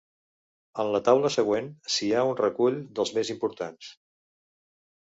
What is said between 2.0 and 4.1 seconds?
ha un recull dels més importants.